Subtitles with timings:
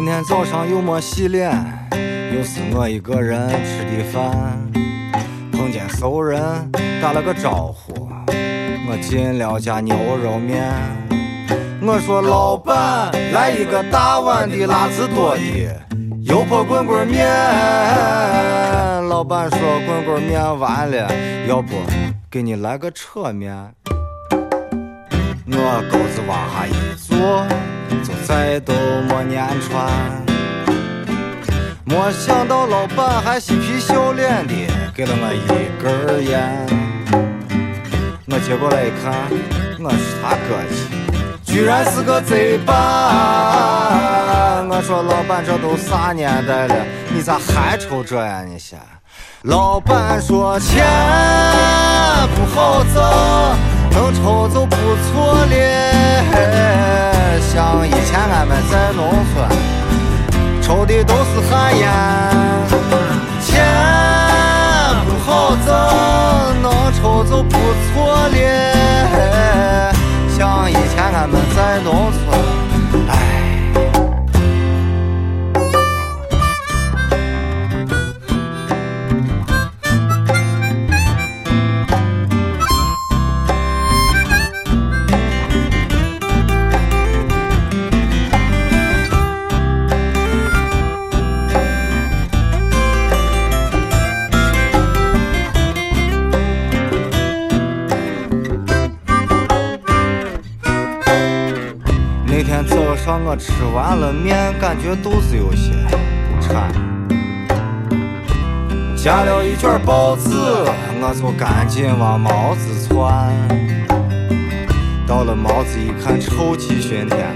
[0.00, 1.79] 今天早上又没洗脸，
[2.34, 4.30] 又是我一个人吃的饭。
[5.52, 6.40] 碰见熟人
[7.02, 8.08] 打了个招呼，
[8.88, 10.72] 我进了家牛肉面。
[11.82, 15.42] 我说老板，来一个大碗的辣子多的
[16.22, 17.26] 油泼滚滚面。
[19.08, 21.10] 老板说滚滚面完了，
[21.48, 21.74] 要不
[22.30, 23.54] 给你来个扯面。
[25.46, 27.44] 我钩子往下一坐。
[28.02, 29.90] 就再都没粘穿，
[31.90, 34.54] 没想到老板还嬉皮笑脸的
[34.94, 35.44] 给了我一
[35.82, 36.40] 根烟。
[38.28, 39.12] 我接过来一看，
[39.80, 40.76] 我是他哥去，
[41.42, 42.72] 居然是个贼吧！
[44.70, 46.76] 我说老板，这都啥年代了，
[47.12, 48.44] 你咋还抽这呀？
[48.44, 48.78] 你先。
[49.42, 50.86] 老板说钱
[52.36, 53.02] 不好挣，
[53.90, 54.59] 能抽就
[67.94, 69.92] 过了。
[70.36, 72.39] 像以前俺们在农村。
[102.50, 105.70] 天早上我吃完了面，感觉肚子有些
[106.26, 106.68] 不馋，
[108.96, 110.34] 夹了一卷包子，
[111.00, 113.32] 我就赶紧往毛子窜。
[115.06, 117.28] 到了毛子一看，臭气熏天，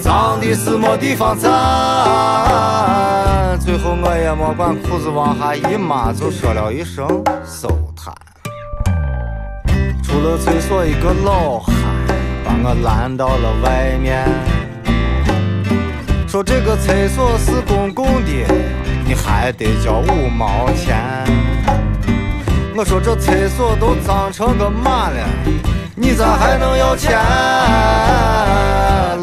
[0.00, 1.52] 脏的是没地方站。
[3.60, 7.06] 最后我也没管裤子往下一抹，就说了一声
[7.44, 8.12] 收摊。
[10.02, 11.72] 出了厕所，一个老汉
[12.44, 14.26] 把我拦到了外面。
[16.36, 18.44] 说这个厕所是公共的，
[19.06, 20.94] 你还得交五毛钱。
[22.76, 25.16] 我说这厕所都脏成个嘛了，
[25.94, 27.18] 你咋还能要钱？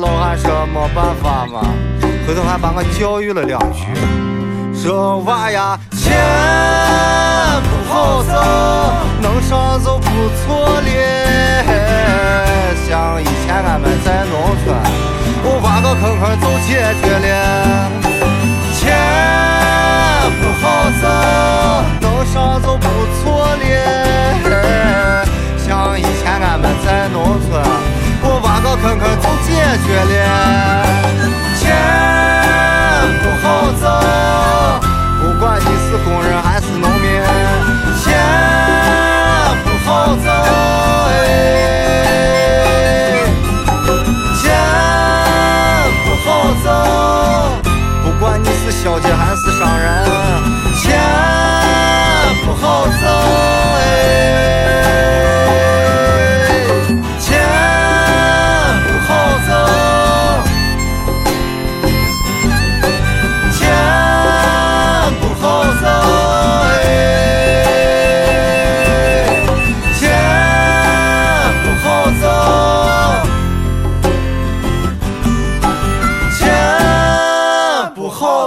[0.01, 1.61] 老汉说没办法嘛，
[2.25, 3.85] 回头还把我教育了两句。
[4.73, 6.17] 说娃呀，钱
[7.61, 8.33] 不好挣，
[9.21, 10.09] 能上就不
[10.41, 10.89] 错了。
[12.87, 14.73] 像以前俺们在农村。
[15.45, 17.02] 我挖个坑坑就解决
[29.77, 30.42] 决了，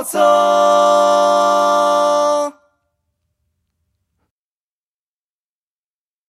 [0.03, 0.19] 走